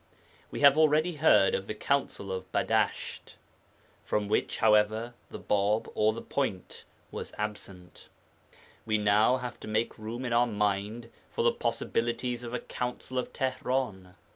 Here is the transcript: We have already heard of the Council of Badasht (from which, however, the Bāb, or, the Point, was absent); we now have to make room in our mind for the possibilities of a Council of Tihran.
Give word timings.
We 0.49 0.61
have 0.61 0.79
already 0.79 1.17
heard 1.17 1.53
of 1.53 1.67
the 1.67 1.75
Council 1.75 2.31
of 2.31 2.51
Badasht 2.51 3.35
(from 4.03 4.27
which, 4.27 4.57
however, 4.57 5.13
the 5.29 5.39
Bāb, 5.39 5.91
or, 5.93 6.11
the 6.11 6.23
Point, 6.23 6.85
was 7.11 7.35
absent); 7.37 8.09
we 8.83 8.97
now 8.97 9.37
have 9.37 9.59
to 9.59 9.67
make 9.67 9.99
room 9.99 10.25
in 10.25 10.33
our 10.33 10.47
mind 10.47 11.11
for 11.31 11.43
the 11.43 11.53
possibilities 11.53 12.43
of 12.43 12.51
a 12.51 12.59
Council 12.59 13.19
of 13.19 13.31
Tihran. 13.31 14.15